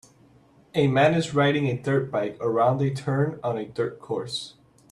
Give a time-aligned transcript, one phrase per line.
[0.73, 4.55] A man is riding a dirt bike around a turn on a dirt course.